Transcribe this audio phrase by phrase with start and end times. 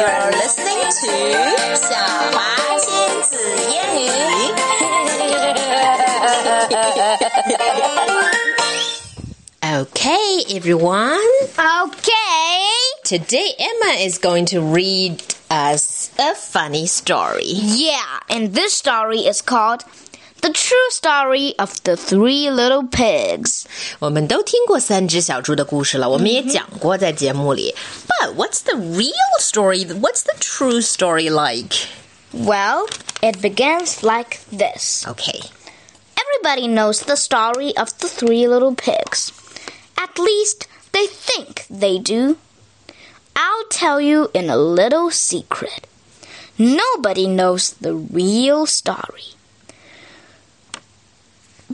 [0.00, 1.94] You're listening to 小
[2.32, 2.38] 华
[2.78, 3.36] 亲子
[3.70, 4.10] 英语。
[9.62, 11.18] okay, everyone.
[11.58, 12.68] Okay.
[13.04, 17.44] Today Emma is going to read us a funny story.
[17.44, 19.84] Yeah, and this story is called
[20.40, 23.64] The True Story of the Three Little Pigs.
[23.98, 27.74] 我们都听过三只小猪的故事了，我们也讲过在节目里。
[28.06, 29.86] But what's the real story?
[29.86, 31.88] What's the true story like?
[32.32, 32.86] Well,
[33.22, 35.06] it begins like this.
[35.06, 35.40] Okay.
[36.14, 39.32] Everybody knows the story of the three little pigs.
[39.96, 42.36] At least they think they do.
[43.34, 45.86] I'll tell you in a little secret.
[46.58, 49.34] Nobody knows the real story.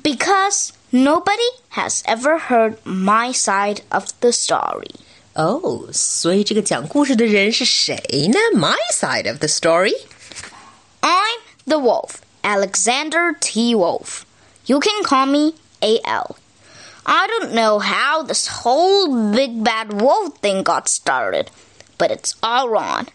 [0.06, 4.94] Because nobody has ever heard my side of the story.
[5.34, 7.96] 哦，所以这个讲故事的人是谁
[8.28, 8.38] 呢？
[8.54, 9.94] My side of the story.
[11.00, 13.74] I'm the wolf, Alexander T.
[13.74, 14.24] Wolf.
[14.66, 16.36] You can call me AL.
[17.04, 21.50] I don't know how this whole big bad wolf thing got started,
[21.98, 23.08] but it's all wrong.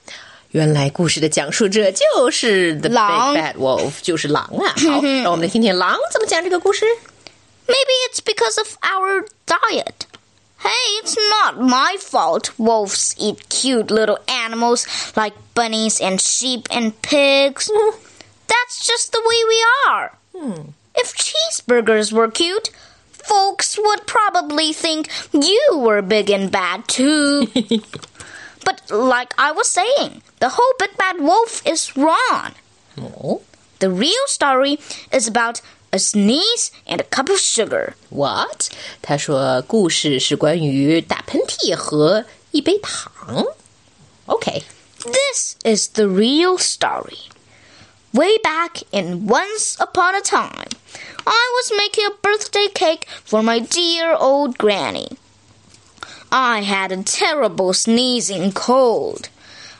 [0.51, 4.73] 原来故事的讲述者就是 the big 狼 bad wolf，就是狼啊。
[4.77, 6.85] 好，让我们来听听狼怎么讲这个故事。
[7.67, 10.07] Maybe it's because of our diet.
[10.59, 16.93] Hey, it's not my fault wolves eat cute little animals like bunnies and sheep and
[17.01, 17.69] pigs.
[18.47, 20.11] That's just the way we are.
[20.95, 22.71] If cheeseburgers were cute,
[23.11, 27.47] folks would probably think you were big and bad too.
[28.63, 32.53] but like I was saying, the whole big bad wolf is wrong.
[32.97, 33.41] 哦
[33.79, 34.79] The real story
[35.11, 35.61] is about
[35.93, 37.93] a sneeze and a cup of sugar.
[38.09, 38.69] ，What？
[39.01, 43.45] 他说故事是关于打喷嚏和一杯糖。
[44.25, 44.63] OK，
[45.05, 47.29] This is the real story.
[48.13, 50.69] Way back in once upon a time,
[51.25, 55.17] I was making a birthday cake for my dear old granny.
[56.31, 59.29] I had a terrible sneezing cold.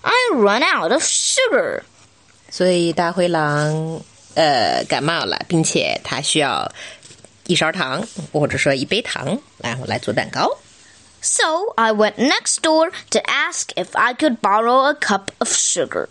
[0.04, 1.84] I run out of sugar.
[2.50, 4.02] 所以大灰狼
[4.36, 6.72] 呃感冒了，并且他需要
[7.46, 10.58] 一勺糖，或者说一杯糖，然后来做蛋糕。
[11.20, 16.10] So I went next door to ask if I could borrow a cup of sugar.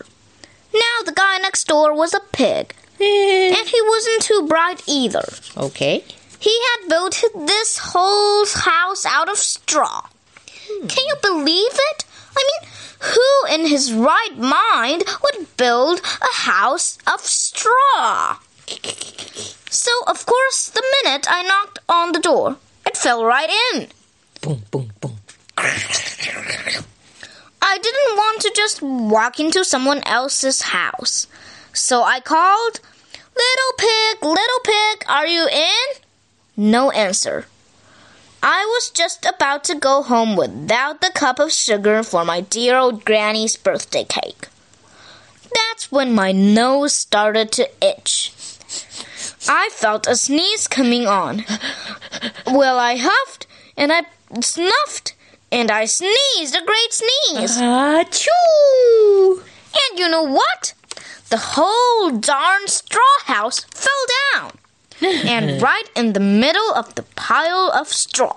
[0.73, 5.25] Now the guy next door was a pig, and he wasn't too bright either.
[5.55, 6.03] OK，
[6.39, 10.05] He had built this whole house out of straw.
[10.72, 10.86] Hmm.
[10.86, 12.04] Can you believe it?
[12.36, 18.38] I mean, who in his right mind would build a house of straw?
[19.70, 22.56] So, of course, the minute I knocked on the door,
[22.86, 23.88] it fell right in.
[24.40, 25.16] Boom, boom, boom.
[27.64, 31.26] I didn't want to just walk into someone else's house.
[31.72, 32.80] So I called,
[33.34, 36.02] Little pig, little pig, are you in?
[36.56, 37.46] No answer.
[38.42, 42.76] I was just about to go home without the cup of sugar for my dear
[42.76, 44.48] old granny's birthday cake.
[45.54, 48.32] That's when my nose started to itch.
[49.48, 51.44] I felt a sneeze coming on.
[52.46, 54.02] Well, I huffed and I
[54.40, 55.14] snuffed
[55.50, 57.60] and I sneezed a great sneeze.
[57.62, 58.28] 啊啾
[59.72, 60.74] ！And you know what?
[61.30, 63.66] The whole darn straw house
[65.01, 68.35] and right in the middle of the pile of straw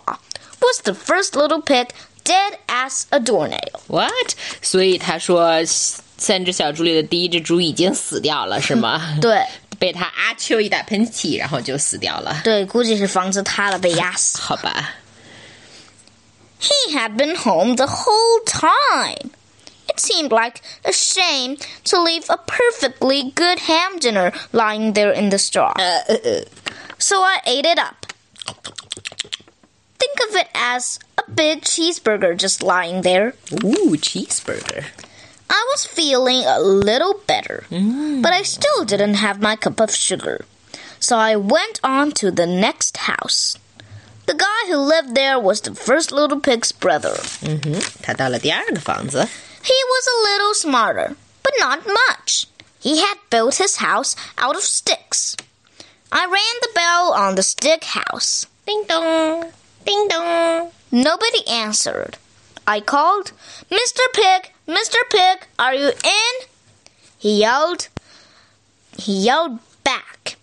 [0.61, 1.89] was the first little pig
[2.25, 3.81] dead as a doornail.
[3.87, 4.35] What？
[4.61, 9.19] 所以他说三只小猪里的第一只猪已经死掉了，是吗？
[9.21, 9.47] 对
[9.79, 12.43] 被他阿秋一打喷嚏，然后就死掉了。
[12.45, 14.39] 对，估计是房子塌了被压死。
[14.39, 14.97] 好吧。
[16.61, 19.31] He had been home the whole time.
[19.89, 25.31] It seemed like a shame to leave a perfectly good ham dinner lying there in
[25.31, 25.73] the straw.
[25.77, 26.45] 呃呃呃
[26.99, 28.07] So I ate it up.
[29.99, 33.35] Think of it as a big cheeseburger just lying there.
[33.65, 34.85] Ooh, cheeseburger.
[35.51, 40.45] I was feeling a little better, but I still didn't have my cup of sugar.
[41.01, 43.59] So I went on to the next house.
[44.27, 47.19] The guy who lived there was the first little pig's brother.
[47.43, 49.27] 嗯哼，他到了第二个房子。
[49.66, 52.46] He was a little smarter, but not much.
[52.80, 55.36] He had built his house out of sticks.
[56.12, 58.46] I rang the bell on the stick house.
[58.68, 59.52] Ding dong,
[59.84, 60.72] ding dong.
[60.92, 62.18] Nobody answered.
[62.68, 63.32] I called,
[63.72, 64.02] Mr.
[64.14, 64.98] Pig, Mr.
[65.10, 66.48] Pig, are you in?
[67.18, 67.88] He yelled.
[69.00, 70.38] He yelled back,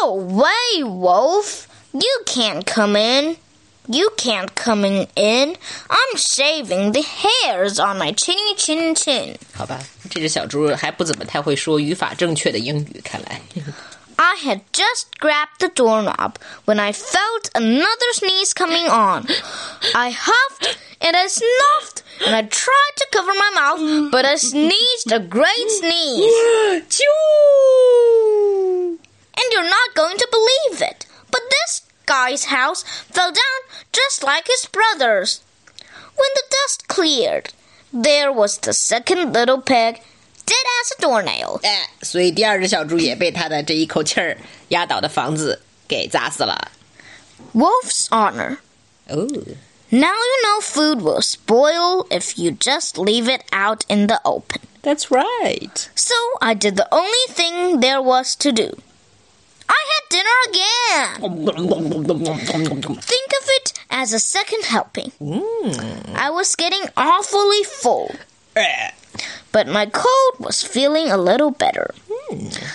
[0.00, 1.68] Go away, Wolf.
[1.92, 3.36] You can't come in.
[3.91, 5.07] You can't come in.
[5.15, 5.57] in.
[5.89, 9.35] I'm shaving the hairs on my chinny chin chin.
[9.55, 9.79] 好吧，
[10.11, 13.41] 这只小猪还不怎么太会说语法正确的英语，看来。
[14.17, 19.25] I had just grabbed the doorknob when I felt another sneeze coming on.
[19.95, 25.11] I huffed and I snuffed and I tried to cover my mouth, but I sneezed
[25.11, 26.31] a great sneeze.
[26.89, 27.01] 啾！
[29.35, 33.59] And you're not going to believe it, but this guy's house fell down
[33.91, 35.41] just like his brother's.
[36.15, 37.53] When the dust cleared,
[37.93, 40.01] there was the second little pig,
[40.45, 41.59] dead as a doornail.
[41.63, 44.37] 哎，所以第二只小猪也被他的这一口气儿
[44.69, 46.71] 压倒的房子给砸死了。
[47.53, 48.57] Wolf's honor.
[49.07, 49.27] 哦，
[49.91, 54.61] Now you know food will spoil if you just leave it out in the open.
[54.83, 55.89] That's right.
[55.95, 58.77] So I did the only thing there was to do.
[60.24, 61.20] Dinner again.
[63.00, 65.12] Think of it as a second helping.
[65.20, 66.14] Mm.
[66.14, 68.14] I was getting awfully full,
[69.52, 71.94] but my cold was feeling a little better.
[72.30, 72.72] Mm.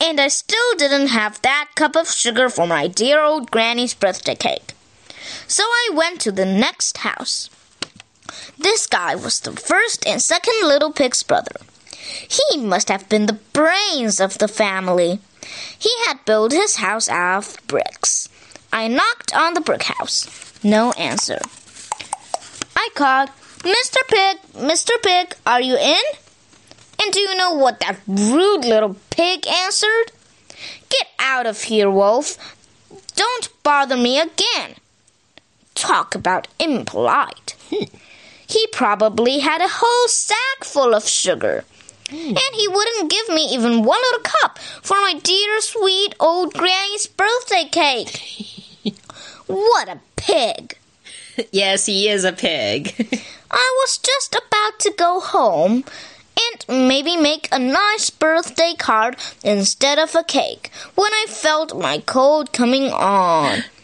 [0.00, 4.34] And I still didn't have that cup of sugar for my dear old granny's birthday
[4.34, 4.74] cake.
[5.46, 7.50] So I went to the next house.
[8.58, 11.56] This guy was the first and second little pig's brother.
[12.28, 15.20] He must have been the brains of the family.
[15.78, 18.28] He had built his house out of bricks.
[18.72, 20.26] I knocked on the brick house.
[20.62, 21.38] No answer.
[22.76, 23.30] I called,
[23.60, 23.98] Mr.
[24.08, 24.90] Pig, Mr.
[25.02, 26.02] Pig, are you in?
[27.00, 30.12] And do you know what that rude little pig answered?
[30.88, 32.56] Get out of here, Wolf.
[33.14, 34.74] Don't bother me again.
[35.74, 37.54] Talk about impolite.
[37.70, 37.84] Hmm.
[38.46, 41.64] He probably had a whole sack full of sugar.
[42.10, 42.28] Hmm.
[42.28, 47.06] And he wouldn't give me even one little cup for my dear sweet old granny's
[47.06, 48.94] birthday cake.
[49.46, 50.78] what a pig!
[51.52, 52.94] Yes, he is a pig.
[53.50, 55.84] I was just about to go home
[56.38, 61.98] and maybe make a nice birthday card instead of a cake when I felt my
[61.98, 63.64] cold coming on.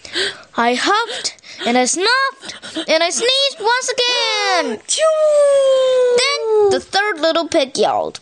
[0.57, 4.81] I huffed and I snuffed and I sneezed once again.
[6.19, 8.21] Then the third little pig yelled,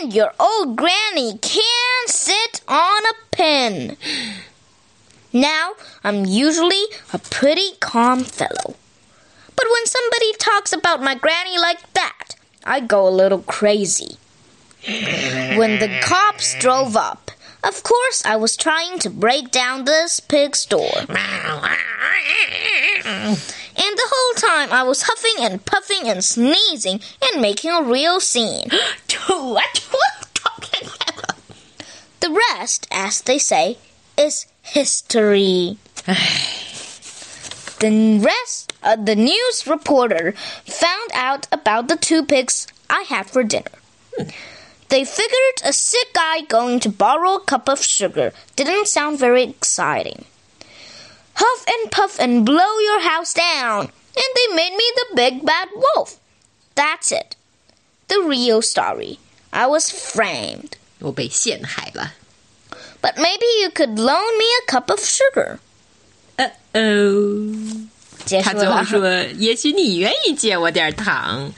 [0.00, 3.96] And your old granny can sit on a pin.
[5.32, 5.72] Now,
[6.02, 8.74] I'm usually a pretty calm fellow.
[9.54, 14.16] But when somebody talks about my granny like that, I go a little crazy.
[14.86, 17.25] When the cops drove up,
[17.64, 20.90] of course I was trying to break down this pig's door.
[23.78, 28.20] And the whole time I was huffing and puffing and sneezing and making a real
[28.20, 28.68] scene.
[32.20, 33.78] The rest, as they say,
[34.16, 35.76] is history.
[37.78, 40.32] the rest, uh, the news reporter
[40.64, 43.70] found out about the two pigs I had for dinner.
[44.89, 49.43] They figured a sick guy going to borrow a cup of sugar didn't sound very
[49.43, 50.25] exciting.
[51.35, 55.69] Huff and puff and blow your house down, and they made me the big bad
[55.73, 56.17] wolf.
[56.75, 57.35] That's it.
[58.09, 59.19] The real story.
[59.53, 60.75] I was framed.
[60.99, 62.13] 我被陷害了。
[63.01, 65.59] But maybe you could loan me a cup of sugar.
[66.35, 67.87] 呃哦，
[68.25, 71.51] 结束他最后了，说：“也许你愿意借我点糖，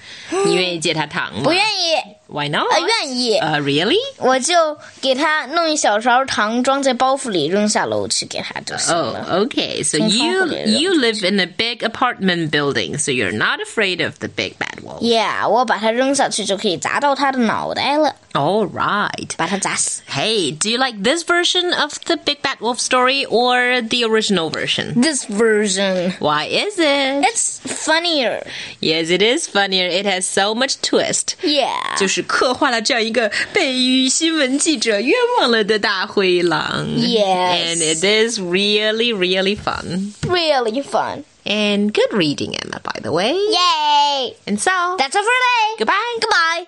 [0.45, 1.44] 你愿意借他糖吗？
[1.44, 2.65] 不愿意， Why not？
[2.72, 9.46] 呃，愿意，呃、r e a l l y 我就给他弄一小勺糖，装在包袱里扔下楼去给他就行 Oh, 了。
[9.46, 9.84] okay.
[9.84, 14.03] So 从窗户 you 里扔 you live in a big apartment building, so you're not afraid
[14.03, 15.00] of the big bad wolf.
[15.01, 19.29] Yeah，我把它扔下去就可以砸到他的脑袋了， All right.
[19.38, 20.01] 把他砸死。
[20.10, 24.50] Hey, do you like this version of the big bad wolf story or the original
[24.50, 25.00] version?
[25.01, 27.24] This version, Why is it?
[27.25, 28.43] it's funnier.
[28.82, 29.86] Yes, it is funnier.
[29.88, 31.36] It has so much twist.
[31.43, 31.96] Yeah.
[31.98, 36.88] 就是刻画了这样一个被新闻记者冤枉了的大灰狼。
[36.98, 37.75] Yes.
[37.75, 40.13] And it is really, really fun.
[40.24, 41.24] really fun.
[41.46, 43.34] And good reading, Emma, by the way.
[43.34, 44.34] Yay!
[44.48, 45.75] And so, That's all for today.
[45.77, 46.17] goodbye.
[46.22, 46.67] Goodbye.